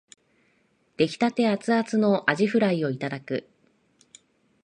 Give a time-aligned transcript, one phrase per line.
[0.97, 3.47] 出来立てアツアツのあじフライをいただく